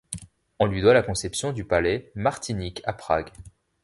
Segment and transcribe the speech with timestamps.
[0.59, 3.29] On lui doit la conception du palais Martinic à Prague.